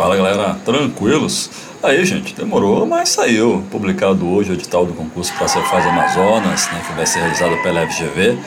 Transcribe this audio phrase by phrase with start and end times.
[0.00, 1.50] Fala galera, tranquilos?
[1.82, 3.62] Aí gente, demorou, mas saiu.
[3.70, 7.86] Publicado hoje o edital do concurso para Cefaz Amazonas, né, que vai ser realizado pela
[7.86, 8.38] FGV.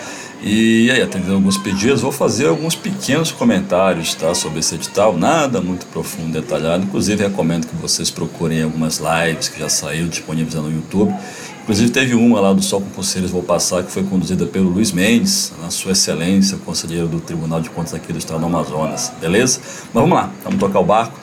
[0.41, 5.61] E aí, atendendo alguns pedidos, vou fazer alguns pequenos comentários tá, sobre esse edital, nada
[5.61, 6.85] muito profundo, detalhado.
[6.85, 11.13] Inclusive, recomendo que vocês procurem algumas lives que já saíram disponíveis no YouTube.
[11.61, 15.53] Inclusive, teve uma lá do Sol Conselheiros Vou Passar, que foi conduzida pelo Luiz Mendes,
[15.61, 19.61] na sua excelência, conselheiro do Tribunal de Contas aqui do Estado do Amazonas, beleza?
[19.61, 21.17] Mas vamos lá, vamos tocar o barco.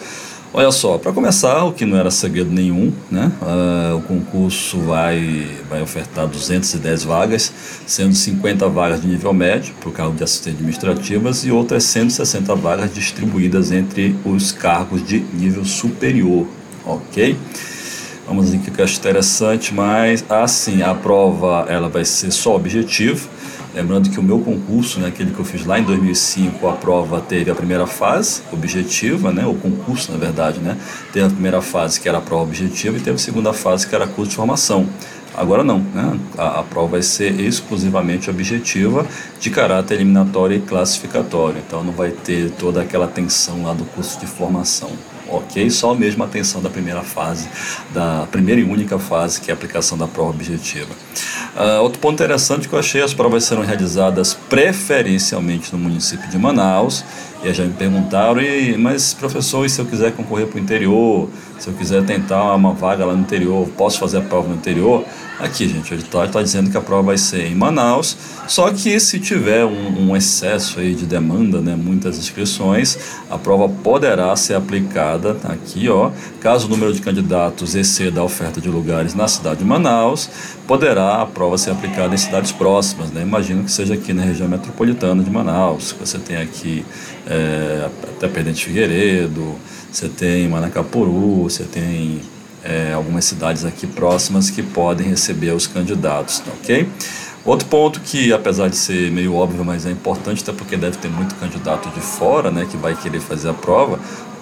[0.52, 3.30] Olha só, para começar, o que não era segredo nenhum, né?
[3.40, 7.52] Uh, o concurso vai, vai ofertar 210 vagas,
[7.86, 12.52] sendo 50 vagas de nível médio para o cargo de assistente administrativas e outras 160
[12.56, 16.44] vagas distribuídas entre os cargos de nível superior,
[16.84, 17.36] ok?
[18.26, 23.28] Vamos ver que acho interessante, mas assim, a prova ela vai ser só objetiva
[23.74, 27.20] Lembrando que o meu concurso, né, aquele que eu fiz lá em 2005, a prova
[27.20, 30.76] teve a primeira fase objetiva, né, o concurso na verdade, né,
[31.12, 33.94] teve a primeira fase que era a prova objetiva e teve a segunda fase que
[33.94, 34.86] era curso de formação.
[35.32, 36.18] Agora não, né?
[36.36, 39.06] a, a, prova vai ser exclusivamente objetiva,
[39.38, 41.62] de caráter eliminatório e classificatório.
[41.64, 44.90] Então não vai ter toda aquela tensão lá do curso de formação
[45.30, 45.70] ok?
[45.70, 47.48] Só mesmo a atenção da primeira fase,
[47.92, 50.90] da primeira e única fase, que é a aplicação da prova objetiva.
[51.56, 56.38] Uh, outro ponto interessante que eu achei, as provas serão realizadas preferencialmente no município de
[56.38, 57.04] Manaus,
[57.42, 61.28] e já me perguntaram, e, mas professor, e se eu quiser concorrer para o interior,
[61.58, 65.04] se eu quiser tentar uma vaga lá no interior, posso fazer a prova no interior?
[65.38, 68.14] Aqui, gente, o edital está dizendo que a prova vai ser em Manaus,
[68.46, 72.98] só que se tiver um, um, excesso aí de demanda, né, muitas inscrições,
[73.30, 78.60] a prova poderá ser aplicada aqui, ó, caso o número de candidatos exceda a oferta
[78.60, 80.28] de lugares na cidade de Manaus,
[80.66, 83.22] poderá a prova ser aplicada em cidades próximas, né?
[83.22, 86.84] Imagino que seja aqui na região metropolitana de Manaus, você tem aqui
[87.30, 89.54] é, até Perdente Figueiredo,
[89.90, 92.20] você tem Manacapuru, você tem
[92.64, 96.88] é, algumas cidades aqui próximas que podem receber os candidatos, tá ok?
[97.44, 101.08] Outro ponto que, apesar de ser meio óbvio, mas é importante, até porque deve ter
[101.08, 103.98] muito candidato de fora, né, que vai querer fazer a prova,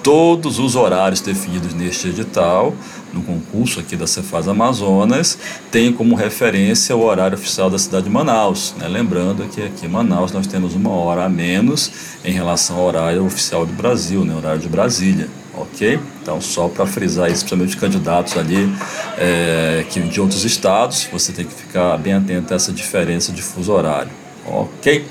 [0.08, 2.74] todos os horários definidos neste edital,
[3.12, 5.38] no concurso aqui da Cefaz Amazonas,
[5.70, 8.74] têm como referência o horário oficial da cidade de Manaus.
[8.78, 8.88] Né?
[8.88, 11.92] Lembrando que aqui em Manaus nós temos uma hora a menos
[12.24, 14.34] em relação ao horário oficial do Brasil, né?
[14.34, 16.00] horário de Brasília ok?
[16.22, 18.72] Então, só para frisar isso, principalmente os candidatos ali
[19.18, 23.42] é, que de outros estados, você tem que ficar bem atento a essa diferença de
[23.42, 24.10] fuso horário,
[24.46, 25.04] ok?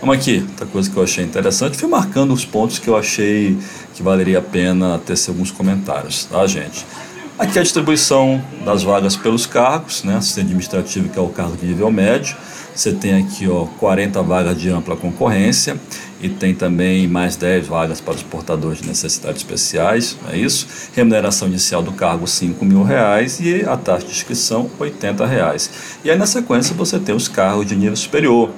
[0.00, 3.58] Vamos aqui, outra coisa que eu achei interessante, fui marcando os pontos que eu achei
[3.94, 6.86] que valeria a pena tecer alguns comentários, tá, gente?
[7.38, 10.16] Aqui a distribuição das vagas pelos cargos, né?
[10.16, 12.34] Assistente administrativo, que é o cargo de nível médio.
[12.74, 15.78] Você tem aqui ó, 40 vagas de ampla concorrência
[16.18, 20.66] e tem também mais 10 vagas para os portadores de necessidades especiais, é isso?
[20.94, 25.70] Remuneração inicial do cargo 5 mil reais e a taxa de inscrição 80 reais.
[26.02, 28.50] E aí na sequência você tem os cargos de nível superior,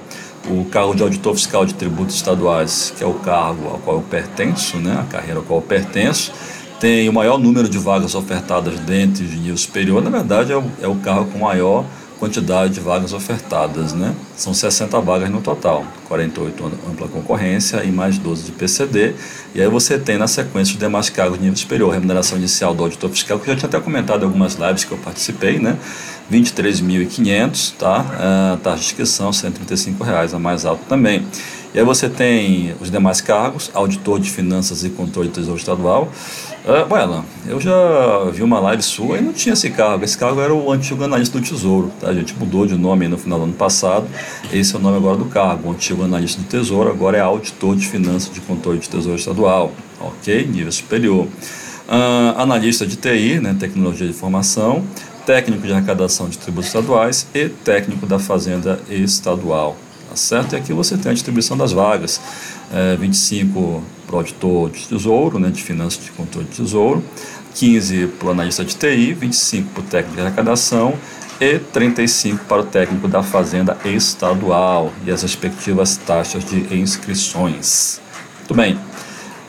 [0.49, 4.03] o cargo de auditor fiscal de tributos estaduais, que é o cargo ao qual eu
[4.03, 6.31] pertenço, né, a carreira ao qual eu pertenço,
[6.79, 10.63] tem o maior número de vagas ofertadas dentro de nível superior, na verdade é o,
[10.81, 11.85] é o cargo com maior
[12.23, 14.15] quantidade de vagas ofertadas, né?
[14.37, 19.13] São 60 vagas no total, 48 ampla concorrência e mais 12 de PCD.
[19.53, 22.83] E aí você tem na sequência os demais cargos de nível superior, remuneração inicial do
[22.83, 25.77] auditor fiscal, que eu já tinha até comentado em algumas lives que eu participei, né?
[26.31, 27.99] 23.500, tá?
[27.99, 31.27] Uh, taxa de inscrição, 135 reais, a mais alta também.
[31.73, 36.11] E aí você tem os demais cargos, auditor de finanças e controle do Tesouro Estadual,
[36.65, 40.05] Uh, bueno, eu já vi uma live sua e não tinha esse cargo.
[40.05, 41.91] Esse cargo era o antigo analista do Tesouro.
[41.99, 42.07] Tá?
[42.07, 44.07] A gente mudou de nome no final do ano passado.
[44.51, 45.67] Esse é o nome agora do cargo.
[45.67, 49.73] O antigo analista do Tesouro agora é auditor de finanças de controle de Tesouro Estadual.
[49.99, 50.47] Ok?
[50.47, 51.25] Nível superior.
[51.25, 54.85] Uh, analista de TI, né, tecnologia de informação,
[55.25, 59.75] técnico de arrecadação de tributos estaduais e técnico da Fazenda Estadual.
[60.13, 60.53] Tá certo?
[60.53, 62.21] E aqui você tem a distribuição das vagas.
[62.71, 67.03] É, 25 para o auditor de tesouro, né, de finanças de controle de tesouro,
[67.55, 70.93] 15 para o analista de TI, 25 para o técnico de arrecadação
[71.41, 77.99] e 35 para o técnico da Fazenda Estadual e as respectivas taxas de inscrições.
[78.37, 78.77] Muito bem.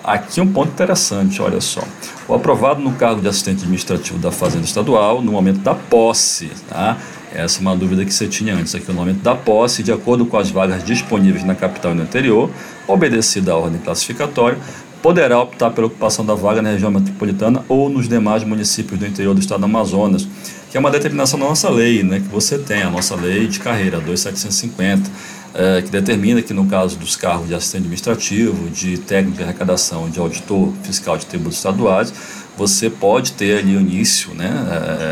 [0.02, 1.82] Aqui um ponto interessante, olha só.
[2.26, 6.96] O aprovado no cargo de assistente administrativo da Fazenda Estadual, no momento da posse, tá?
[7.34, 10.24] Essa é uma dúvida que você tinha antes, aqui o momento da posse, de acordo
[10.24, 12.48] com as vagas disponíveis na capital e no interior,
[12.86, 14.56] obedecida à ordem classificatória,
[15.02, 19.34] poderá optar pela ocupação da vaga na região metropolitana ou nos demais municípios do interior
[19.34, 20.26] do estado do Amazonas,
[20.70, 23.58] que é uma determinação da nossa lei, né, que você tem, a nossa lei de
[23.60, 25.10] carreira, 2750.
[25.54, 30.10] É, que determina que no caso dos cargos de assistente administrativo, de técnico de arrecadação,
[30.10, 32.12] de auditor fiscal de tributos estaduais,
[32.56, 34.50] você pode ter ali o início né,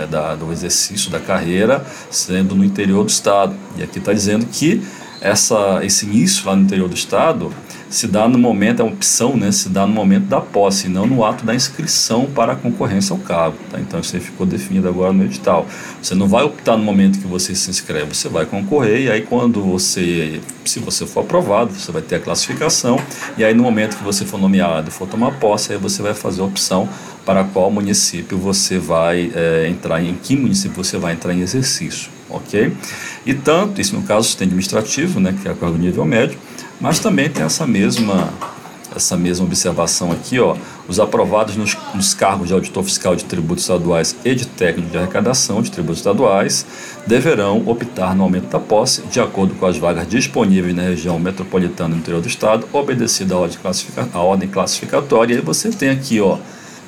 [0.03, 3.55] é, da, do exercício da carreira sendo no interior do estado.
[3.77, 4.83] E aqui está dizendo que
[5.21, 7.53] essa, esse início lá no interior do estado
[7.93, 11.07] se dá no momento, é uma opção, né, se dá no momento da posse, não
[11.07, 13.59] no ato da inscrição para a concorrência ao cargo.
[13.71, 13.79] Tá?
[13.79, 15.67] Então isso aí ficou definido agora no edital.
[16.01, 19.21] Você não vai optar no momento que você se inscreve, você vai concorrer e aí
[19.21, 22.99] quando você, se você for aprovado, você vai ter a classificação
[23.37, 26.41] e aí no momento que você for nomeado, for tomar posse, aí você vai fazer
[26.41, 26.89] a opção
[27.27, 32.11] para qual município você vai é, entrar, em que município você vai entrar em exercício,
[32.31, 32.73] ok?
[33.27, 36.39] E tanto, isso no caso sistema administrativo, né, que é o nível médio,
[36.83, 38.29] mas também tem essa mesma
[38.95, 40.55] essa mesma observação aqui, ó,
[40.87, 44.99] os aprovados nos, nos, cargos de auditor fiscal de tributos estaduais e de técnico de
[44.99, 46.67] arrecadação de tributos estaduais
[47.07, 51.95] deverão optar no aumento da posse de acordo com as vagas disponíveis na região metropolitana
[51.95, 55.33] do interior do estado, obedecida a ordem, classifica, a ordem classificatória.
[55.33, 56.37] E aí você tem aqui, ó,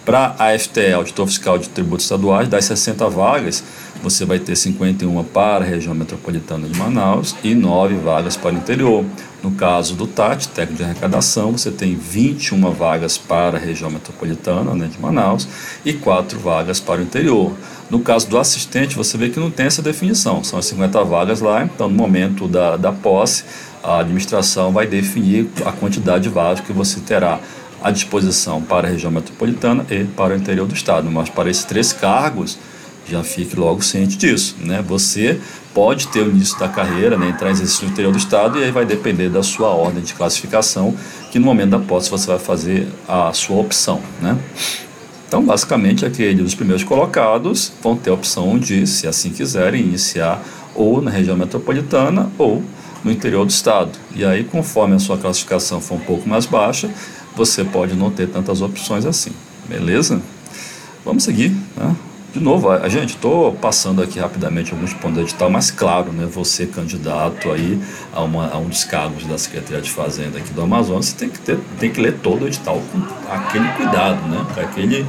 [0.05, 3.65] para a FTE, auditor fiscal de tributos estaduais, das 60 vagas,
[4.05, 8.59] você vai ter 51 para a região metropolitana de Manaus e 9 vagas para o
[8.59, 9.03] interior.
[9.43, 14.75] No caso do TAT, técnico de arrecadação, você tem 21 vagas para a região metropolitana
[14.75, 15.49] né, de Manaus
[15.87, 17.55] e 4 vagas para o interior.
[17.91, 21.41] No caso do assistente, você vê que não tem essa definição, são as 50 vagas
[21.41, 23.45] lá, então no momento da, da posse,
[23.83, 27.41] a administração vai definir a quantidade de vagas que você terá
[27.83, 31.11] à disposição para a região metropolitana e para o interior do estado.
[31.11, 32.59] Mas para esses três cargos,
[33.09, 34.57] já fique logo ciente disso.
[34.61, 34.83] Né?
[34.87, 35.41] Você
[35.75, 38.65] pode ter o início da carreira, né, entrar em exercício no interior do estado e
[38.65, 40.95] aí vai depender da sua ordem de classificação,
[41.33, 44.01] que no momento da posse você vai fazer a sua opção.
[44.23, 44.39] Né?
[45.27, 50.41] Então, basicamente, aqueles os primeiros colocados vão ter a opção de, se assim quiserem, iniciar
[50.75, 52.63] ou na região metropolitana ou
[53.03, 53.91] no interior do estado.
[54.15, 56.89] E aí, conforme a sua classificação for um pouco mais baixa,
[57.35, 59.33] você pode não ter tantas opções assim.
[59.69, 60.23] Beleza?
[61.05, 61.51] Vamos seguir.
[61.77, 61.97] Né?
[62.35, 66.27] De novo, a, gente, estou passando aqui rapidamente alguns pontos do edital, mas claro, né,
[66.27, 67.81] você candidato aí
[68.13, 71.29] a, uma, a um dos cargos da Secretaria de Fazenda aqui do Amazonas, você tem
[71.29, 73.01] que, ter, tem que ler todo o edital com
[73.33, 75.07] aquele cuidado, né, com, aquele,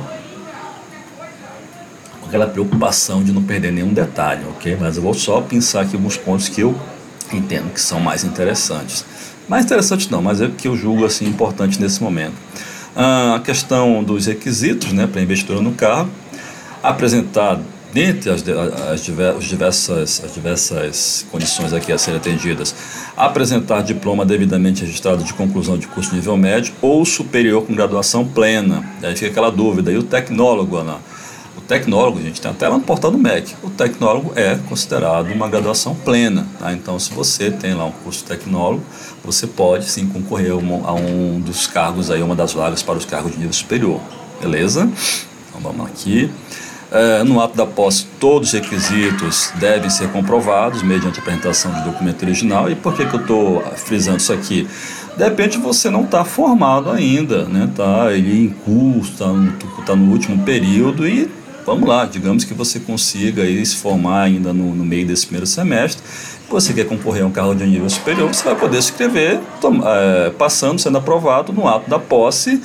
[2.22, 4.78] com aquela preocupação de não perder nenhum detalhe, ok?
[4.80, 6.80] Mas eu vou só pensar aqui alguns pontos que eu
[7.34, 9.04] entendo que são mais interessantes.
[9.50, 12.36] Mais interessante não, mas é que eu julgo assim importante nesse momento.
[12.96, 16.08] Ah, a questão dos requisitos né, para investidor no carro,
[16.90, 17.60] apresentar
[17.94, 18.44] dentre as,
[18.92, 22.76] as, diversas, as diversas condições aqui a serem atendidas,
[23.16, 28.84] apresentar diploma devidamente registrado de conclusão de curso nível médio ou superior com graduação plena.
[29.02, 29.92] Aí fica aquela dúvida.
[29.92, 30.98] E o tecnólogo, Ana?
[31.68, 33.56] tecnólogo, gente, tem até lá no portal do MEC.
[33.64, 36.48] O tecnólogo é considerado uma graduação plena.
[36.60, 36.74] Tá?
[36.74, 38.84] Então, se você tem lá um curso tecnólogo,
[39.24, 42.98] você pode sim concorrer a um, a um dos cargos aí, uma das vagas para
[42.98, 44.00] os cargos de nível superior.
[44.42, 44.90] Beleza?
[45.50, 46.30] Então vamos aqui.
[46.98, 52.24] É, no ato da posse, todos os requisitos devem ser comprovados mediante apresentação de documento
[52.24, 52.72] original.
[52.72, 54.66] E por que, que eu estou frisando isso aqui?
[55.18, 57.70] De repente você não está formado ainda, né?
[57.76, 59.52] Tá ele em curso, está no,
[59.86, 61.30] tá no último período e
[61.66, 65.48] vamos lá, digamos que você consiga aí se formar ainda no, no meio desse primeiro
[65.48, 66.02] semestre,
[66.50, 69.40] você quer concorrer a um carro de nível superior, você vai poder se inscrever,
[69.84, 72.62] é, passando, sendo aprovado no ato da posse,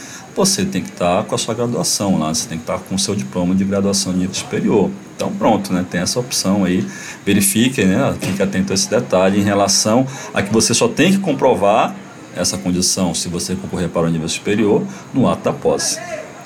[0.46, 2.98] você tem que estar com a sua graduação lá, você tem que estar com o
[2.98, 4.90] seu diploma de graduação de nível superior.
[5.14, 6.86] Então pronto, né, tem essa opção aí,
[7.26, 11.18] verifique, né, fique atento a esse detalhe em relação a que você só tem que
[11.18, 11.94] comprovar
[12.34, 14.82] essa condição se você concorrer para o nível superior
[15.12, 16.00] no ato da posse,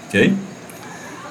[0.09, 0.35] ok?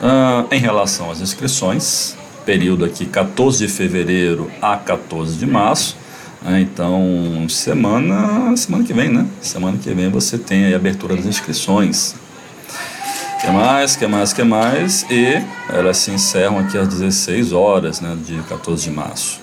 [0.01, 2.15] Ah, em relação às inscrições,
[2.45, 5.97] período aqui 14 de fevereiro a 14 de março.
[6.41, 6.61] Né?
[6.61, 9.25] Então, semana, semana que vem, né?
[9.41, 12.15] Semana que vem você tem a abertura das inscrições.
[13.43, 15.05] Que mais, que mais, que mais?
[15.11, 18.17] E elas se encerram aqui às 16 horas, né?
[18.25, 19.41] De 14 de março.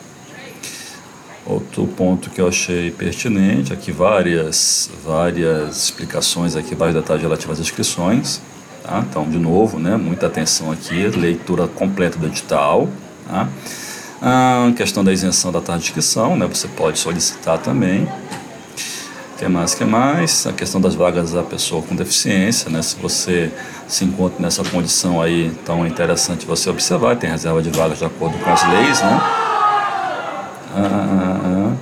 [1.44, 7.66] Outro ponto que eu achei pertinente, aqui várias, várias explicações aqui, vários detalhes relativos às
[7.66, 8.40] inscrições.
[8.82, 9.04] Tá?
[9.06, 12.88] Então, de novo, né, muita atenção aqui, leitura completa do edital.
[13.28, 13.48] Tá?
[14.22, 18.08] A questão da isenção da taxa de inscrição, né, você pode solicitar também.
[19.40, 20.46] Que mais, que mais?
[20.46, 22.82] A questão das vagas da pessoa com deficiência, né?
[22.82, 23.50] Se você
[23.88, 28.04] se encontra nessa condição aí, então é interessante você observar, tem reserva de vagas de
[28.04, 29.18] acordo com as leis, né?
[30.76, 31.76] Ah, ah, ah.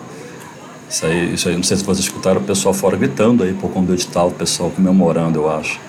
[0.89, 3.73] Isso aí, isso aí, não sei se vocês escutaram o pessoal fora gritando aí por
[3.73, 5.81] conta do edital, o pessoal comemorando, eu acho.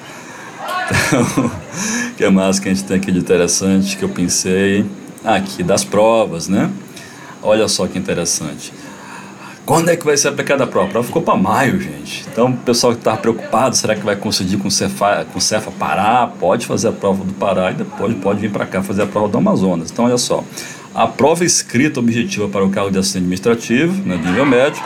[0.90, 4.88] Então, o que mais que a gente tem aqui de interessante que eu pensei?
[5.24, 6.72] Aqui das provas, né?
[7.44, 8.74] Olha só que interessante.
[9.70, 10.88] Quando é que vai ser aplicada a prova?
[10.88, 12.26] A prova ficou para maio, gente.
[12.28, 15.42] Então, o pessoal que está preocupado, será que vai conseguir com o, Cefa, com o
[15.42, 16.26] Cefa parar?
[16.40, 19.28] Pode fazer a prova do Pará e depois pode vir para cá fazer a prova
[19.28, 19.92] do Amazonas.
[19.92, 20.44] Então, olha só.
[20.96, 24.82] A prova escrita objetiva para o cargo de assistente administrativo, né, nível médio,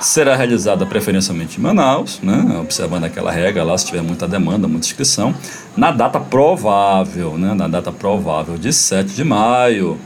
[0.00, 4.86] será realizada preferencialmente em Manaus, né, observando aquela regra lá, se tiver muita demanda, muita
[4.86, 5.34] inscrição,
[5.76, 9.98] na data provável, né, na data provável de 7 de maio,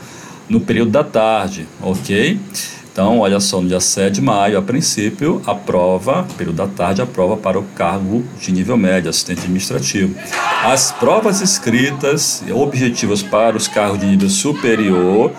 [0.48, 2.40] no período da tarde, ok?
[2.94, 7.02] Então, olha só, no dia 7 de maio, a princípio, a prova, período da tarde,
[7.02, 10.14] a prova para o cargo de nível médio, assistente administrativo.
[10.62, 15.32] As provas escritas objetivas para os cargos de nível superior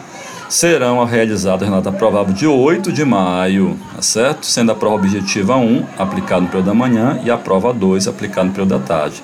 [0.50, 4.45] serão realizadas na data provável de 8 de maio, tá certo?
[4.45, 8.50] Sendo a prova objetiva 1 aplicada no período da manhã e a prova 2 aplicada
[8.50, 9.24] no período da tarde.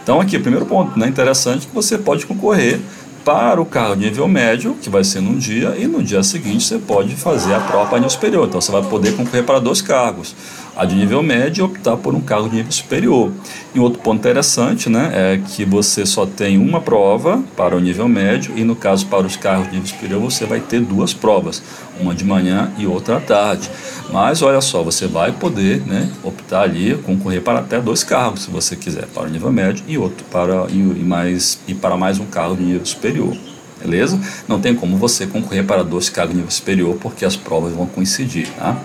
[0.00, 2.78] Então, aqui, primeiro ponto né, interessante que você pode concorrer
[3.24, 6.78] para o carro nível médio, que vai ser num dia, e no dia seguinte você
[6.78, 8.46] pode fazer a prova para nível superior.
[8.46, 10.34] Então você vai poder concorrer para dois cargos
[10.76, 13.30] a de nível médio e optar por um cargo de nível superior.
[13.74, 18.08] E outro ponto interessante né, é que você só tem uma prova para o nível
[18.08, 21.62] médio e no caso para os cargos de nível superior você vai ter duas provas,
[22.00, 23.70] uma de manhã e outra à tarde.
[24.12, 28.50] Mas olha só, você vai poder né, optar ali, concorrer para até dois cargos, se
[28.50, 32.26] você quiser, para o nível médio e outro para e, mais, e para mais um
[32.26, 33.36] cargo de nível superior
[33.80, 34.18] beleza?
[34.48, 37.84] Não tem como você concorrer para dois cargos de nível superior porque as provas vão
[37.84, 38.80] coincidir, tá?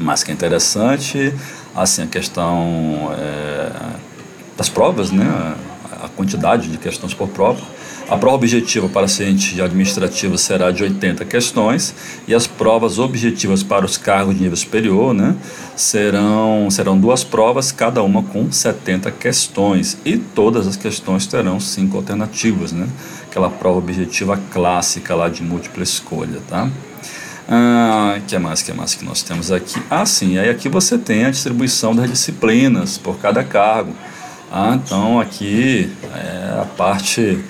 [0.00, 1.34] Mas que é interessante,
[1.74, 3.70] assim, a questão é,
[4.56, 5.54] das provas, né?
[6.02, 7.60] a quantidade de questões por prova.
[8.08, 11.94] A prova objetiva para ciente administrativo será de 80 questões
[12.26, 15.36] e as provas objetivas para os cargos de nível superior né,
[15.76, 19.96] serão, serão duas provas, cada uma com 70 questões.
[20.04, 22.88] E todas as questões terão cinco alternativas, né?
[23.30, 26.40] aquela prova objetiva clássica lá de múltipla escolha.
[26.48, 26.68] Tá?
[27.52, 29.82] Ah, que mais, que mais que nós temos aqui?
[29.90, 33.92] Ah, sim, aí aqui você tem a distribuição das disciplinas por cada cargo.
[34.52, 37.44] Ah, então aqui é a parte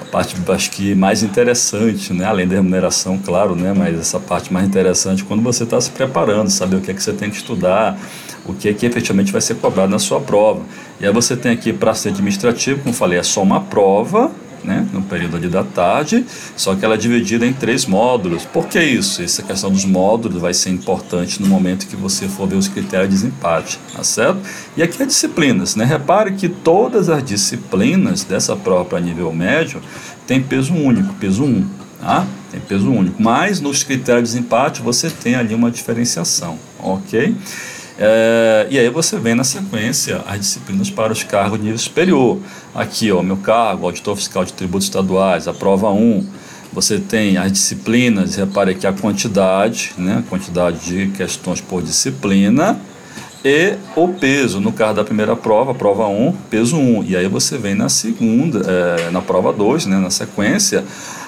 [0.00, 2.26] a parte acho que mais interessante, né?
[2.26, 3.74] Além da remuneração, claro, né?
[3.76, 7.02] Mas essa parte mais interessante quando você está se preparando, saber o que é que
[7.02, 7.98] você tem que estudar,
[8.46, 10.62] o que é que efetivamente vai ser cobrado na sua prova.
[11.00, 14.30] E aí você tem aqui para ser administrativo, como falei, é só uma prova
[14.64, 16.24] né, no período ali da tarde,
[16.56, 18.44] só que ela é dividida em três módulos.
[18.44, 19.22] Por que isso?
[19.22, 23.08] Essa questão dos módulos vai ser importante no momento que você for ver os critérios
[23.08, 24.40] de desempate, tá certo?
[24.76, 25.84] E aqui as disciplinas, né?
[25.84, 29.80] Repare que todas as disciplinas dessa para nível médio
[30.26, 31.66] tem peso único, peso 1,
[32.00, 32.26] tá?
[32.50, 37.34] Tem peso único, mas nos critérios de desempate você tem ali uma diferenciação, ok?
[38.02, 42.38] É, e aí você vem na sequência as disciplinas para os cargos de nível superior.
[42.74, 46.26] Aqui, ó, meu cargo, auditor fiscal de tributos estaduais, a prova 1.
[46.72, 52.80] Você tem as disciplinas, repare aqui a quantidade, né, quantidade de questões por disciplina
[53.44, 54.60] e o peso.
[54.60, 57.04] No caso da primeira prova, prova 1, peso 1.
[57.04, 60.84] E aí você vem na segunda, é, na prova 2, né, na sequência,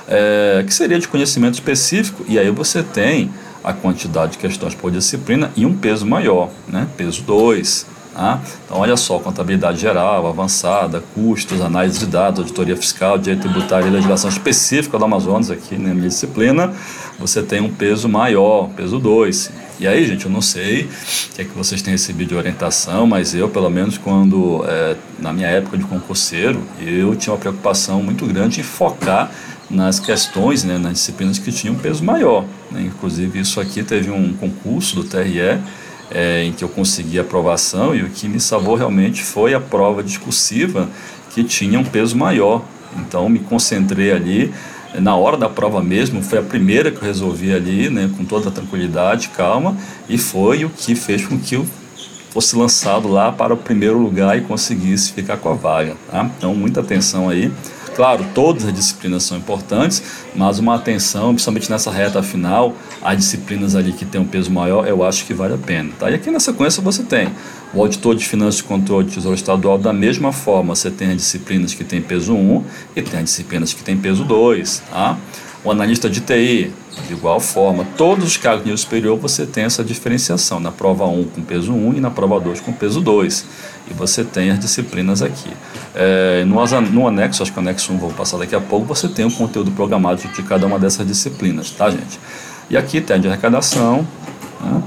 [0.08, 2.24] é, que seria de conhecimento específico.
[2.26, 3.30] E aí você tem
[3.62, 6.88] a quantidade de questões por disciplina e um peso maior, né?
[6.96, 7.86] peso 2.
[8.14, 8.42] Tá?
[8.66, 13.90] Então, olha só, contabilidade geral, avançada, custos, análise de dados, auditoria fiscal, direito tributário e
[13.90, 16.74] legislação específica do Amazonas, aqui na minha disciplina,
[17.18, 19.50] você tem um peso maior, peso 2.
[19.80, 23.06] E aí, gente, eu não sei o que é que vocês têm recebido de orientação,
[23.06, 28.02] mas eu, pelo menos, quando, é, na minha época de concurseiro, eu tinha uma preocupação
[28.02, 29.30] muito grande em focar
[29.70, 32.44] nas questões, né, nas disciplinas que tinham peso maior.
[32.72, 32.82] Né?
[32.82, 35.58] Inclusive, isso aqui teve um concurso do TRE
[36.10, 40.02] é, em que eu consegui aprovação e o que me salvou realmente foi a prova
[40.02, 40.88] discursiva
[41.34, 42.64] que tinha um peso maior.
[42.96, 44.52] Então, me concentrei ali
[45.00, 48.48] na hora da prova mesmo, foi a primeira que eu resolvi ali, né, com toda
[48.48, 49.76] a tranquilidade, calma,
[50.08, 51.66] e foi o que fez com que eu
[52.30, 55.96] fosse lançado lá para o primeiro lugar e conseguisse ficar com a vaga.
[56.10, 56.30] Tá?
[56.36, 57.52] Então, muita atenção aí.
[57.94, 60.02] Claro, todas as disciplinas são importantes,
[60.34, 64.86] mas uma atenção, principalmente nessa reta final, as disciplinas ali que tem um peso maior,
[64.86, 65.90] eu acho que vale a pena.
[65.98, 66.10] Tá?
[66.10, 67.28] E aqui na sequência você tem
[67.74, 71.16] o auditor de finanças e controle de tesouro estadual, da mesma forma, você tem as
[71.16, 72.64] disciplinas que tem peso 1
[72.96, 74.82] e tem as disciplinas que tem peso 2.
[74.90, 75.18] Tá?
[75.64, 76.72] O analista de TI,
[77.06, 81.06] de igual forma, todos os cargos de nível superior você tem essa diferenciação, na prova
[81.06, 83.46] 1 com peso 1 e na prova 2 com peso 2.
[83.90, 85.50] E você tem as disciplinas aqui.
[85.94, 89.08] É, no, no anexo, acho que o anexo 1 vou passar daqui a pouco, você
[89.08, 92.20] tem o conteúdo programado de cada uma dessas disciplinas, tá gente?
[92.68, 94.06] E aqui tem a de arrecadação
[94.60, 94.82] né?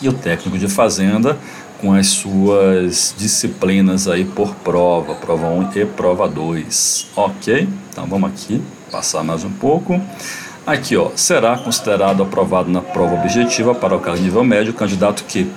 [0.00, 1.36] e o técnico de fazenda
[1.80, 7.68] com as suas disciplinas aí por prova, prova 1 e prova 2, ok?
[7.90, 10.00] Então vamos aqui passar mais um pouco.
[10.66, 15.22] Aqui, ó, será considerado aprovado na prova objetiva para o cargo nível médio o candidato
[15.22, 15.48] que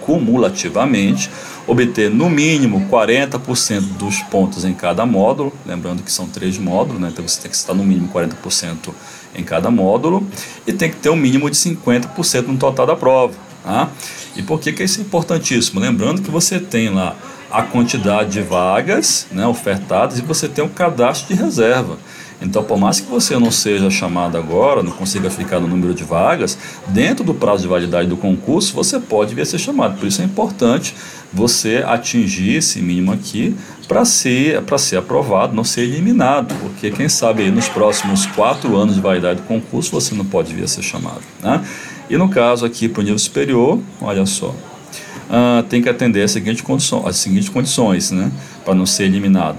[0.00, 1.28] cumulativamente
[1.66, 7.10] obter no mínimo 40% dos pontos em cada módulo, lembrando que são três módulos, né?
[7.12, 8.94] então você tem que estar no mínimo 40%
[9.34, 10.26] em cada módulo
[10.66, 13.34] e tem que ter um mínimo de 50% no total da prova.
[13.62, 13.90] Tá?
[14.34, 15.78] E por que, que isso é importantíssimo?
[15.78, 17.14] Lembrando que você tem lá
[17.50, 21.98] a quantidade de vagas né, ofertadas e você tem um cadastro de reserva.
[22.42, 26.02] Então, por mais que você não seja chamado agora, não consiga ficar no número de
[26.02, 26.58] vagas,
[26.88, 29.96] dentro do prazo de validade do concurso, você pode vir a ser chamado.
[29.98, 30.94] Por isso é importante
[31.32, 33.56] você atingir esse mínimo aqui
[33.86, 38.96] para ser, ser aprovado, não ser eliminado, porque quem sabe aí nos próximos quatro anos
[38.96, 41.22] de validade do concurso você não pode vir a ser chamado.
[41.42, 41.64] Né?
[42.10, 46.30] E no caso aqui para o nível superior, olha só, uh, tem que atender as
[46.30, 48.30] seguintes condições, né,
[48.64, 49.56] para não ser eliminado.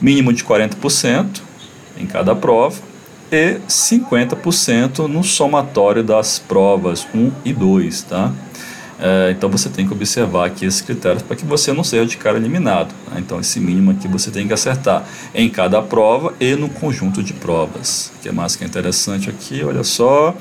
[0.00, 1.47] Mínimo de 40%,
[1.98, 2.76] em cada prova
[3.30, 8.32] e 50% no somatório das provas 1 e 2, tá?
[9.00, 12.16] É, então você tem que observar aqui esses critérios para que você não seja de
[12.16, 12.92] cara eliminado.
[13.10, 13.18] Né?
[13.18, 17.32] Então esse mínimo aqui você tem que acertar em cada prova e no conjunto de
[17.32, 18.10] provas.
[18.16, 20.34] O que mais que é interessante aqui, olha só.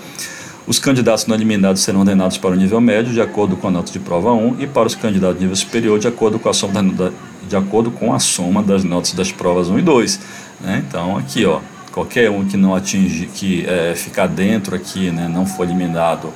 [0.66, 3.92] Os candidatos não eliminados serão ordenados para o nível médio de acordo com a nota
[3.92, 6.84] de prova 1 e para os candidatos de nível superior de acordo com a soma,
[6.84, 7.12] da,
[7.48, 10.20] de acordo com a soma das notas das provas 1 e 2.
[10.62, 10.84] Né?
[10.88, 11.60] Então, aqui, ó,
[11.92, 16.32] qualquer um que não atinge, que é, ficar dentro aqui, né, não for eliminado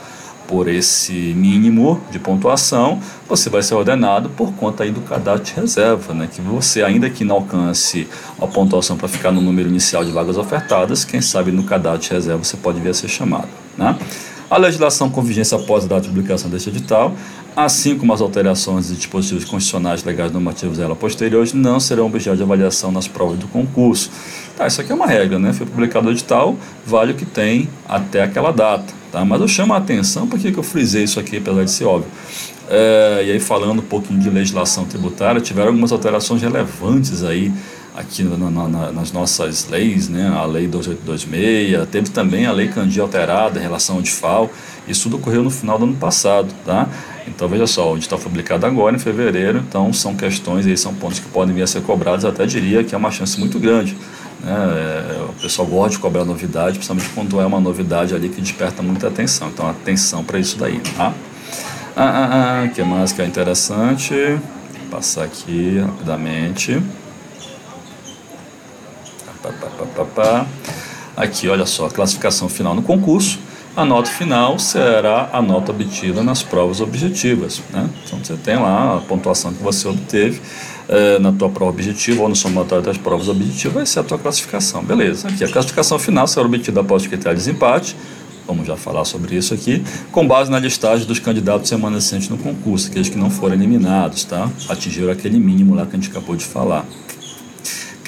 [0.48, 5.53] por esse mínimo de pontuação, você vai ser ordenado por conta aí do cadastro de
[5.62, 6.27] reserva, né?
[6.30, 8.06] Que você, ainda que não alcance
[8.38, 12.13] a pontuação para ficar no número inicial de vagas ofertadas, quem sabe no cadastro de
[12.15, 13.98] reserva você pode vir a ser chamado, né?
[14.51, 17.15] A legislação com vigência após a data de publicação deste edital,
[17.55, 22.43] assim como as alterações de dispositivos constitucionais, legais, normativos dela posteriores, não serão objeto de
[22.43, 24.12] avaliação nas provas do concurso.
[24.58, 25.53] Tá, isso aqui é uma regra, né?
[25.53, 28.93] Foi publicado o edital, vale o que tem até aquela data.
[29.10, 29.24] Tá?
[29.24, 32.12] Mas eu chamo a atenção, por que eu frisei isso aqui, apesar de ser óbvio?
[32.70, 37.53] É, e aí, falando um pouquinho de legislação tributária, tiveram algumas alterações relevantes aí
[37.96, 40.27] aqui na, na, nas nossas leis, né?
[40.34, 44.50] a Lei 2826, teve também a Lei Candia alterada em relação ao DIFAL,
[44.88, 46.88] isso tudo ocorreu no final do ano passado, tá?
[47.27, 51.20] Então veja só, o foi publicado agora em fevereiro, então são questões aí, são pontos
[51.20, 53.96] que podem vir a ser cobrados, até diria que é uma chance muito grande.
[54.44, 54.51] Né?
[54.51, 58.82] É, o pessoal gosta de cobrar novidade, principalmente quando é uma novidade ali que desperta
[58.82, 59.50] muita atenção.
[59.50, 61.14] Então atenção para isso daí, tá?
[61.96, 64.14] Ah, ah, ah, que mais que é interessante?
[64.14, 66.82] Vou passar aqui rapidamente.
[71.16, 73.40] Aqui, olha só, classificação final no concurso.
[73.75, 77.62] A nota final será a nota obtida nas provas objetivas.
[77.72, 77.90] Né?
[78.06, 80.42] Então você tem lá a pontuação que você obteve
[80.90, 84.20] eh, na tua prova objetiva ou no somatório das provas objetivas, vai ser a tua
[84.20, 84.84] classificação.
[84.84, 85.30] Beleza.
[85.30, 87.96] Aqui a classificação final será obtida após o critério de desempate.
[88.46, 92.90] Vamos já falar sobre isso aqui, com base na listagem dos candidatos remanescentes no concurso,
[92.90, 94.50] aqueles que não foram eliminados, tá?
[94.68, 96.86] Atingiram aquele mínimo lá que a gente acabou de falar.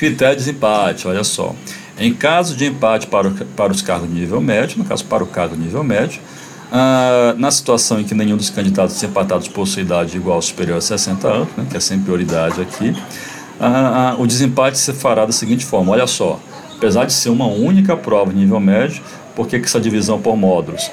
[0.03, 1.55] Critério de desempate, olha só.
[1.97, 5.23] Em caso de empate para, o, para os cargos de nível médio, no caso para
[5.23, 6.19] o cargo de nível médio,
[6.69, 10.81] ah, na situação em que nenhum dos candidatos empatados possui idade igual ou superior a
[10.81, 12.93] 60 anos, né, que é sem prioridade aqui,
[13.61, 16.37] ah, ah, o desempate se fará da seguinte forma: olha só,
[16.75, 19.01] apesar de ser uma única prova de nível médio,
[19.33, 20.91] por que, que essa divisão por módulos?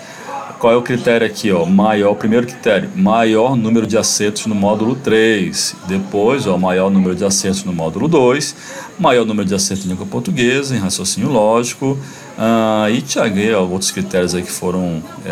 [0.60, 1.50] Qual é o critério aqui?
[1.50, 1.64] Ó?
[1.64, 5.74] Maior, primeiro critério, maior número de acertos no módulo 3.
[5.88, 8.54] Depois, ó, maior número de acertos no módulo 2.
[8.98, 11.98] Maior número de acertos em língua portuguesa, em raciocínio lógico.
[12.36, 15.30] Ah, e Tiaguei, outros critérios aí que foram, é,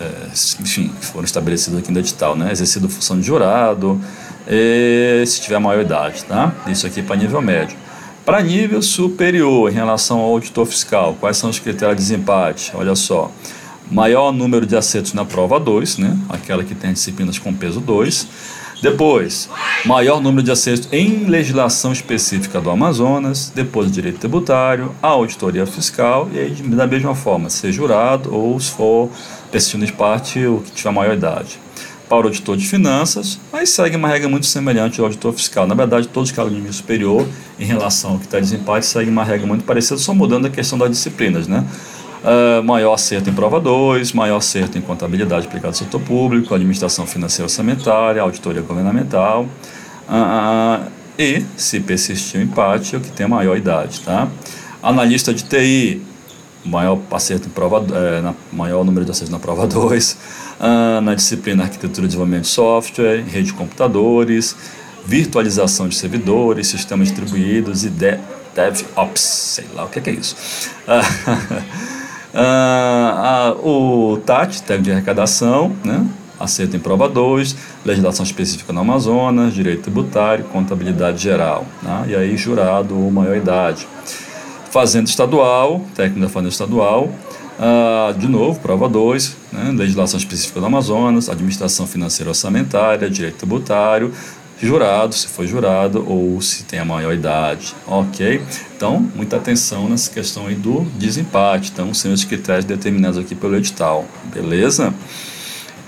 [0.00, 0.28] é,
[0.60, 2.34] enfim, foram estabelecidos aqui no edital.
[2.34, 2.52] Né?
[2.52, 4.00] Exercido função de jurado,
[4.48, 6.24] e, se tiver maior idade.
[6.24, 6.54] Tá?
[6.68, 7.76] Isso aqui para nível médio.
[8.24, 12.72] Para nível superior, em relação ao auditor fiscal, quais são os critérios de desempate?
[12.74, 13.30] Olha só
[13.92, 16.18] maior número de acertos na prova 2, né?
[16.28, 18.26] aquela que tem disciplinas com peso 2.
[18.80, 19.48] Depois,
[19.84, 23.52] maior número de acertos em legislação específica do Amazonas.
[23.54, 29.08] Depois, direito tributário, auditoria fiscal e aí, da mesma forma, ser jurado ou se for
[29.52, 31.60] testigo de parte o que tiver maior idade.
[32.08, 35.66] Para o auditor de finanças, mas segue uma regra muito semelhante ao auditor fiscal.
[35.66, 37.26] Na verdade, todos os cargos de nível superior,
[37.58, 40.50] em relação ao que está de desempate, seguem uma regra muito parecida, só mudando a
[40.50, 41.64] questão das disciplinas, né?
[42.22, 47.04] Uh, maior acerto em prova 2, maior acerto em contabilidade aplicada ao setor público, administração
[47.04, 49.46] financeira orçamentária, auditoria governamental.
[50.08, 54.00] Uh, e, se persistir o empate, é o que tem maior idade.
[54.00, 54.28] Tá?
[54.82, 56.00] Analista de TI,
[56.64, 60.12] maior acerto em prova, é, na, maior número de acertos na prova 2,
[60.60, 64.56] uh, na disciplina Arquitetura e Desenvolvimento de Software, Rede de Computadores,
[65.04, 68.18] Virtualização de Servidores, Sistemas Distribuídos e de,
[68.54, 70.36] DevOps, sei lá o que é, que é isso.
[72.34, 76.06] Ah, o TAT, técnico de arrecadação, né?
[76.40, 82.04] aceito em prova 2, legislação específica no Amazonas, direito tributário, contabilidade geral, né?
[82.08, 83.86] e aí jurado ou maior idade.
[84.70, 87.10] Fazenda estadual, técnico da fazenda estadual,
[87.60, 89.72] ah, de novo, prova 2, né?
[89.76, 94.12] legislação específica do Amazonas, administração financeira orçamentária, direito tributário,
[94.66, 98.40] jurado, se foi jurado ou se tem a maior idade, ok?
[98.76, 103.56] Então, muita atenção nessa questão aí do desempate, então são os critérios determinados aqui pelo
[103.56, 104.94] edital, beleza?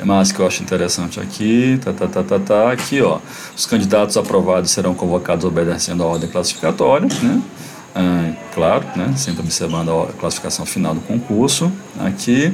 [0.04, 3.20] Mais que eu acho interessante aqui, tá, tá, tá, tá, tá, aqui, ó,
[3.56, 7.42] os candidatos aprovados serão convocados obedecendo a ordem classificatória, né?
[7.94, 9.14] Ah, claro, né?
[9.16, 12.52] Sempre observando a classificação final do concurso, aqui,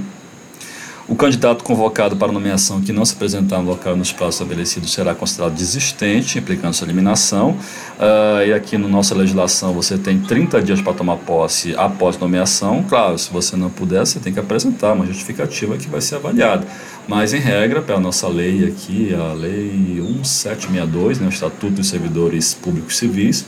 [1.11, 5.13] o candidato convocado para nomeação que não se apresentar no local nos prazos estabelecidos será
[5.13, 7.59] considerado desistente, implicando sua eliminação.
[7.99, 12.17] Uh, e aqui na no nossa legislação você tem 30 dias para tomar posse após
[12.17, 12.85] nomeação.
[12.89, 16.65] Claro, se você não puder, você tem que apresentar uma justificativa que vai ser avaliada.
[17.09, 22.55] Mas, em regra, pela nossa lei aqui, a Lei 1762, né, o Estatuto dos Servidores
[22.55, 23.45] Públicos Civis,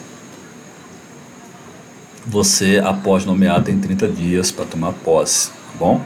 [2.26, 6.00] você, após nomear, tem 30 dias para tomar posse, tá bom?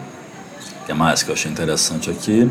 [0.86, 2.48] Que mais que eu achei interessante aqui?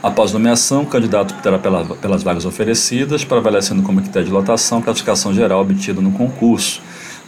[0.00, 4.80] Após nomeação, o candidato optará pela, pelas vagas oferecidas para avalecendo como critério de lotação
[4.80, 6.80] classificação geral obtida no concurso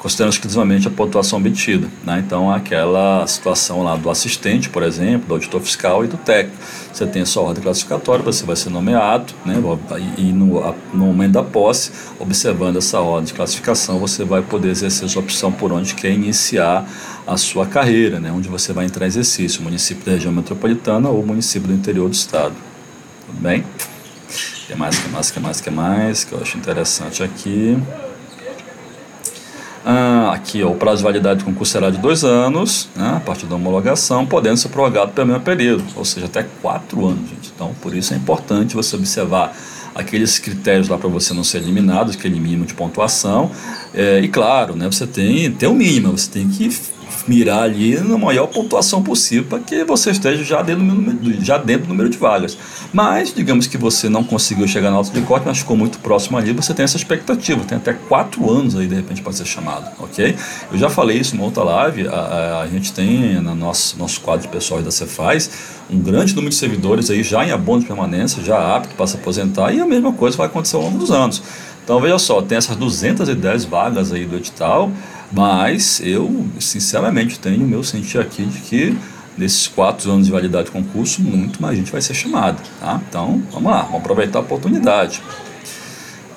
[0.04, 1.88] considerando exclusivamente a pontuação obtida.
[2.04, 2.22] Né?
[2.26, 6.58] Então, aquela situação lá do assistente, por exemplo, do auditor fiscal e do técnico.
[6.92, 9.54] Você tem a sua ordem classificatória, você vai ser nomeado, né?
[10.18, 10.60] e no,
[10.92, 11.90] no momento da posse,
[12.20, 16.86] observando essa ordem de classificação, você vai poder exercer sua opção por onde quer iniciar
[17.26, 18.30] a sua carreira, né?
[18.30, 22.14] onde você vai entrar em exercício, município da região metropolitana ou município do interior do
[22.14, 22.54] estado.
[23.24, 23.64] Tudo bem?
[24.66, 27.78] que mais, que mais, que mais, que mais, que eu acho interessante aqui.
[29.84, 33.20] Ah, aqui, ó, o prazo de validade do concurso será de dois anos, né, a
[33.20, 37.52] partir da homologação, podendo ser prorrogado pelo mesmo período, ou seja, até quatro anos, gente.
[37.54, 39.54] Então, por isso é importante você observar
[39.94, 43.50] aqueles critérios lá para você não ser eliminado, aquele mínimo de pontuação.
[43.92, 46.70] É, e claro, né, você tem, tem o mínimo, você tem que
[47.26, 51.86] mirar ali na maior pontuação possível para que você esteja já dentro, do, já dentro
[51.86, 52.56] do número de vagas.
[52.92, 56.38] Mas, digamos que você não conseguiu chegar na alta de corte, mas ficou muito próximo
[56.38, 59.90] ali, você tem essa expectativa, tem até quatro anos aí de repente para ser chamado,
[59.98, 60.36] ok?
[60.72, 64.20] Eu já falei isso em outra live, a, a, a gente tem no nosso, nosso
[64.20, 65.50] quadro de pessoas da Cefaz
[65.90, 69.16] um grande número de servidores aí já em abono de permanência, já apto para se
[69.16, 71.42] aposentar, e a mesma coisa vai acontecer ao longo dos anos.
[71.84, 74.90] Então veja só, tem essas 210 vagas aí do edital,
[75.32, 78.96] mas eu, sinceramente, tenho o meu sentir aqui de que
[79.36, 82.58] nesses quatro anos de validade de concurso, muito mais gente vai ser chamada.
[82.80, 83.00] Tá?
[83.08, 85.20] Então, vamos lá, vamos aproveitar a oportunidade.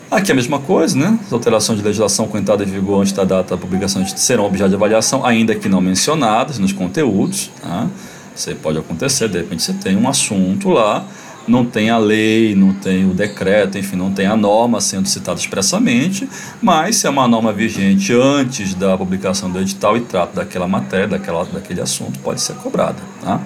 [0.10, 1.20] Aqui é a mesma coisa, né?
[1.26, 4.70] As alterações de legislação com entrada em vigor antes da data da publicação serão objeto
[4.70, 7.52] de avaliação, ainda que não mencionadas nos conteúdos.
[7.62, 7.88] Tá?
[8.34, 11.06] Isso aí pode acontecer, de repente você tem um assunto lá
[11.48, 15.40] não tem a lei, não tem o decreto, enfim, não tem a norma sendo citada
[15.40, 16.28] expressamente,
[16.62, 21.08] mas se é uma norma vigente antes da publicação do edital e trata daquela matéria,
[21.08, 23.02] daquela, daquele assunto, pode ser cobrada.
[23.22, 23.40] Tá?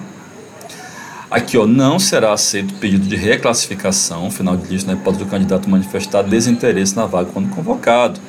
[1.30, 5.70] Aqui, ó, não será aceito pedido de reclassificação, final de lista, na hipótese do candidato
[5.70, 8.20] manifestar desinteresse na vaga quando convocado.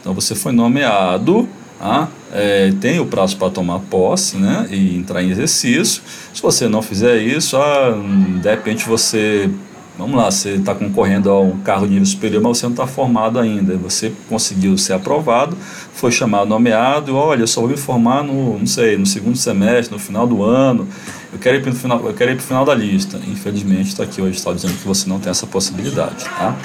[0.00, 1.48] Então, você foi nomeado,
[1.80, 6.02] ah, é, tem o prazo para tomar posse né, e entrar em exercício.
[6.34, 7.94] Se você não fizer isso, ah,
[8.42, 9.48] de repente você,
[9.96, 12.86] vamos lá, você está concorrendo a um carro de nível superior, mas você não está
[12.86, 13.76] formado ainda.
[13.76, 15.56] Você conseguiu ser aprovado,
[15.94, 19.94] foi chamado, nomeado, olha, eu só vou me formar no, não sei, no segundo semestre,
[19.94, 20.88] no final do ano,
[21.32, 23.20] eu quero ir para o final, eu ir final da lista.
[23.28, 26.24] Infelizmente, está aqui hoje, está dizendo que você não tem essa possibilidade.
[26.24, 26.56] Tá?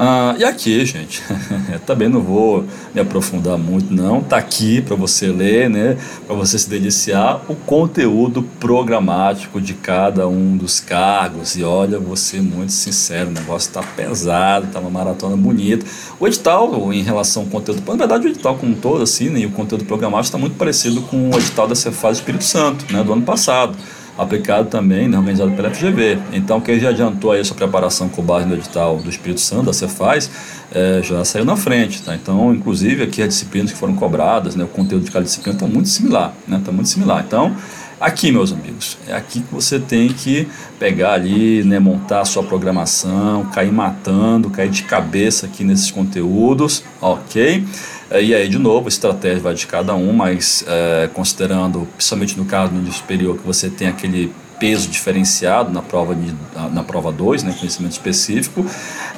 [0.00, 1.20] Ah, e aqui, gente,
[1.84, 4.22] também não vou me aprofundar muito, não.
[4.22, 5.96] Tá aqui para você ler, né?
[6.24, 11.56] Para você se deliciar o conteúdo programático de cada um dos cargos.
[11.56, 15.84] E olha, ser muito sincero, o negócio tá pesado, tá uma maratona bonita.
[16.20, 19.40] O edital, em relação ao conteúdo, na verdade, o edital como um todo, assim, né,
[19.40, 23.02] e o conteúdo programático está muito parecido com o edital da Cefaz Espírito Santo, né?
[23.02, 23.76] Do ano passado
[24.18, 26.18] aplicado também, né, organizado pela FGV.
[26.32, 29.66] Então, quem já adiantou aí a sua preparação com base no edital do Espírito Santo,
[29.66, 30.28] da Cefaz,
[30.72, 32.02] é, já saiu na frente.
[32.02, 32.16] Tá?
[32.16, 35.66] Então, inclusive, aqui as disciplinas que foram cobradas, né, o conteúdo de cada disciplina está
[35.66, 36.34] muito similar.
[36.40, 37.24] Está né, tá muito similar.
[37.24, 37.54] Então,
[38.00, 40.48] aqui, meus amigos, é aqui que você tem que
[40.80, 46.82] pegar ali, né, montar a sua programação, cair matando, cair de cabeça aqui nesses conteúdos,
[47.00, 47.64] ok?
[48.10, 52.36] É, e aí, de novo, a estratégia vai de cada um, mas é, considerando, principalmente
[52.38, 56.34] no caso do nível superior, que você tem aquele peso diferenciado na prova de,
[56.72, 58.66] na prova 2, né, conhecimento específico.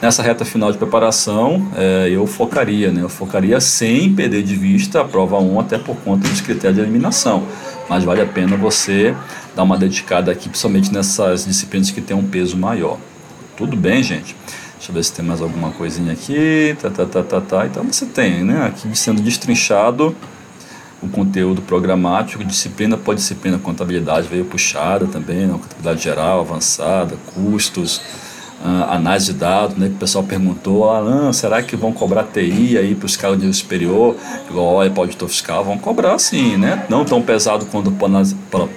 [0.01, 5.01] Nessa reta final de preparação, é, eu focaria, né, eu focaria sem perder de vista
[5.01, 7.45] a prova 1, um, até por conta dos critérios de eliminação.
[7.89, 9.15] Mas vale a pena você
[9.57, 12.99] dar uma dedicada aqui, principalmente nessas disciplinas que têm um peso maior.
[13.57, 14.37] Tudo bem, gente?
[14.81, 16.75] Deixa eu ver se tem mais alguma coisinha aqui.
[16.81, 17.67] Tá, tá, tá, tá, tá.
[17.67, 18.65] Então você tem, né?
[18.65, 20.17] Aqui sendo destrinchado
[21.03, 25.53] o conteúdo programático, disciplina por disciplina, contabilidade veio puxada também, né?
[25.53, 28.01] contabilidade geral, avançada, custos,
[28.63, 29.89] análise de dados, né?
[29.89, 33.47] Que o pessoal perguntou, Alan, será que vão cobrar TI aí para os cargos de
[33.47, 34.17] nível superior?
[34.49, 36.85] Igual olha para o auditor fiscal, vão cobrar sim, né?
[36.89, 37.91] Não tão pesado quanto,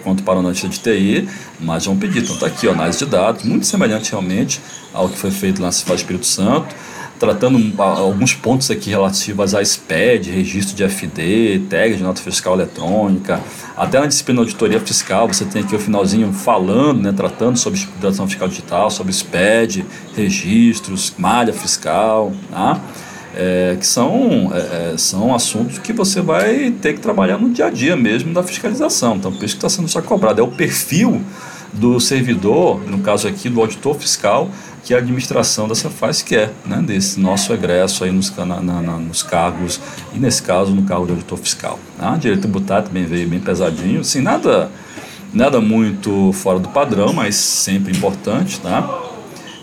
[0.04, 1.28] quanto para o analista de TI,
[1.60, 2.24] mas vão pedir.
[2.24, 4.62] Então está aqui, ó, análise de dados, muito semelhante realmente
[4.94, 6.74] ao que foi feito lá na Cifra Espírito Santo
[7.24, 13.40] tratando alguns pontos aqui relativos à SPED, registro de FD, tag de nota fiscal eletrônica,
[13.78, 18.28] até na disciplina auditoria fiscal, você tem aqui o finalzinho falando, né, tratando sobre exploração
[18.28, 19.86] fiscal digital, sobre SPED,
[20.18, 22.82] registros, malha fiscal, tá?
[23.36, 27.68] É, que são, é, é, são assuntos que você vai ter que trabalhar no dia
[27.68, 29.16] a dia mesmo da fiscalização.
[29.16, 30.42] Então, por isso que está sendo só cobrado.
[30.42, 31.22] É o perfil
[31.72, 34.52] do servidor, no caso aqui do auditor fiscal,
[34.84, 39.24] que a administração da Cefaz quer, né, desse nosso egresso aí nos, na, na, nos
[39.24, 39.80] cargos,
[40.14, 41.80] e nesse caso no cargo de auditor fiscal.
[41.98, 42.18] Tá?
[42.18, 44.70] Direito tributário também veio bem pesadinho, assim, nada,
[45.34, 48.60] nada muito fora do padrão, mas sempre importante.
[48.60, 49.02] Tá?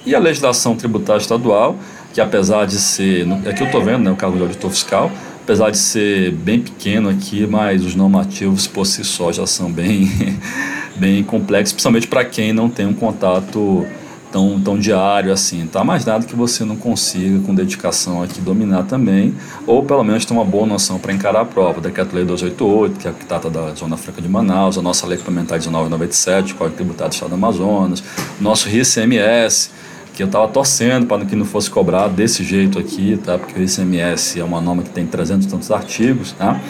[0.06, 1.76] E a legislação tributária estadual,
[2.14, 5.70] que apesar de ser, aqui eu estou vendo né, o cargo de auditor fiscal, apesar
[5.70, 10.10] de ser bem pequeno aqui, mas os normativos por si só já são bem,
[10.96, 13.86] bem complexos, principalmente para quem não tem um contato
[14.30, 15.82] tão, tão diário assim, tá?
[15.84, 19.34] Mas nada que você não consiga com dedicação aqui dominar também,
[19.66, 21.80] ou pelo menos ter uma boa noção para encarar a prova.
[21.80, 25.18] Decreto-Lei 288, que é a que trata da Zona Franca de Manaus, a nossa Lei
[25.18, 28.02] Complementar 1997, Código Tributário do Estado do Amazonas,
[28.40, 29.70] nosso RICMS,
[30.14, 33.38] que eu estava torcendo para que não fosse cobrado desse jeito aqui, tá?
[33.38, 36.60] Porque o ICMS é uma norma que tem 300 e tantos artigos, tá?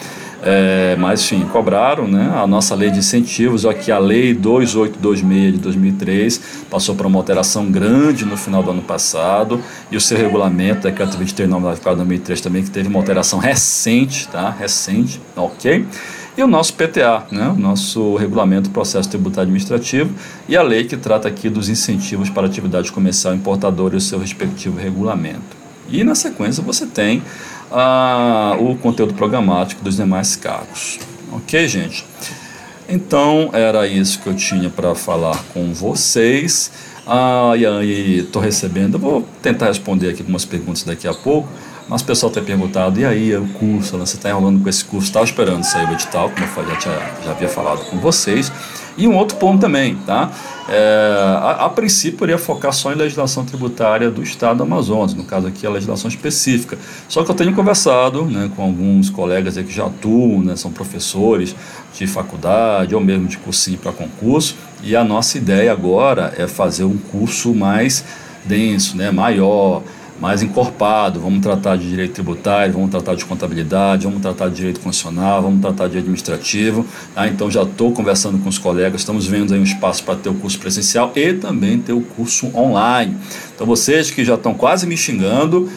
[0.43, 5.59] É, mas, enfim, cobraram né, a nossa lei de incentivos, aqui a lei 2826 de
[5.59, 10.81] 2003 passou por uma alteração grande no final do ano passado e o seu regulamento,
[10.81, 14.49] decreto 2394 de 2003 também, que teve uma alteração recente, tá?
[14.49, 15.85] Recente, ok?
[16.35, 20.11] E o nosso PTA, né, o nosso regulamento do processo tributário administrativo
[20.47, 24.17] e a lei que trata aqui dos incentivos para atividade comercial importadora e o seu
[24.17, 25.61] respectivo regulamento.
[25.89, 27.21] E na sequência você tem
[27.71, 30.99] ah, o conteúdo programático dos demais cargos.
[31.31, 32.05] Ok, gente?
[32.87, 36.71] Então era isso que eu tinha para falar com vocês.
[37.07, 41.49] Ah, e estou recebendo, vou tentar responder aqui algumas perguntas daqui a pouco.
[41.91, 45.07] Mas o pessoal tem perguntado, e aí, o curso, você está enrolando com esse curso?
[45.07, 48.49] Estava esperando sair o edital, como eu já, tinha, já havia falado com vocês.
[48.97, 50.29] E um outro ponto também, tá?
[50.69, 55.23] É, a, a, princípio, iria focar só em legislação tributária do Estado do Amazonas, no
[55.23, 56.77] caso aqui a legislação específica.
[57.07, 61.55] Só que eu tenho conversado né, com alguns colegas que já atuam, né, são professores
[61.93, 66.83] de faculdade ou mesmo de cursinho para concurso, e a nossa ideia agora é fazer
[66.83, 68.03] um curso mais
[68.45, 69.83] denso, né, maior,
[70.21, 71.19] mais encorpado.
[71.19, 75.59] Vamos tratar de direito tributário, vamos tratar de contabilidade, vamos tratar de direito constitucional, vamos
[75.59, 76.85] tratar de administrativo.
[77.15, 77.27] Tá?
[77.27, 80.35] Então já estou conversando com os colegas, estamos vendo aí um espaço para ter o
[80.35, 83.17] curso presencial e também ter o curso online.
[83.55, 85.67] Então vocês que já estão quase me xingando,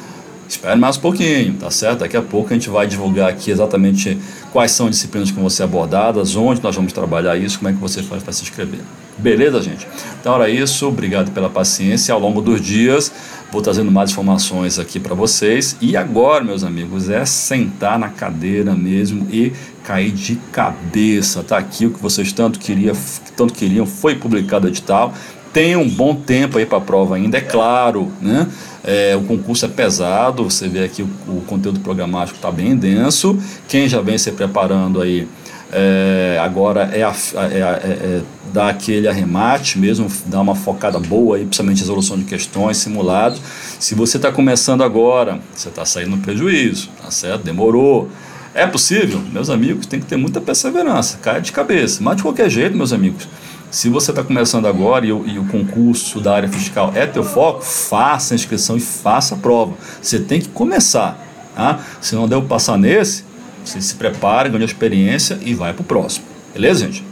[0.46, 2.00] Espere mais um pouquinho, tá certo?
[2.00, 4.18] Daqui a pouco a gente vai divulgar aqui exatamente
[4.52, 7.72] quais são as disciplinas que vão ser abordadas, onde nós vamos trabalhar isso, como é
[7.72, 8.80] que você faz para se inscrever.
[9.16, 9.86] Beleza, gente?
[10.20, 12.12] Então era isso, obrigado pela paciência.
[12.12, 13.10] Ao longo dos dias
[13.54, 15.76] vou trazendo mais informações aqui para vocês.
[15.80, 19.52] E agora, meus amigos, é sentar na cadeira mesmo e
[19.84, 21.40] cair de cabeça.
[21.44, 22.92] Tá aqui o que vocês tanto, queria,
[23.36, 25.14] tanto queriam, foi publicado edital.
[25.52, 28.48] Tem um bom tempo aí para a prova ainda, é claro, né?
[28.82, 33.38] É, o concurso é pesado, você vê aqui o, o conteúdo programático está bem denso.
[33.68, 35.28] Quem já vem se preparando aí
[35.76, 37.12] é, agora é, a,
[37.50, 42.24] é, é, é, dar aquele arremate mesmo, dar uma focada boa aí, principalmente resolução de
[42.24, 43.40] questões, simulados.
[43.80, 47.42] Se você está começando agora, você está saindo no prejuízo, tá certo?
[47.42, 48.08] Demorou.
[48.54, 49.20] É possível?
[49.32, 52.00] Meus amigos, tem que ter muita perseverança, cai de cabeça.
[52.00, 53.26] Mas de qualquer jeito, meus amigos,
[53.68, 57.24] se você está começando agora e o, e o, concurso da área fiscal é teu
[57.24, 59.74] foco, faça a inscrição e faça a prova.
[60.00, 61.20] Você tem que começar.
[61.56, 61.80] Tá?
[62.00, 63.24] Se não deu passar nesse,
[63.70, 66.26] você se prepara, ganha experiência e vai para o próximo.
[66.52, 67.04] Beleza, gente?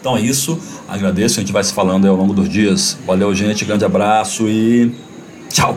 [0.00, 0.58] Então é isso.
[0.88, 1.38] Agradeço.
[1.38, 2.96] A gente vai se falando ao longo dos dias.
[3.06, 3.64] Valeu, gente.
[3.64, 4.92] Grande abraço e
[5.50, 5.76] tchau.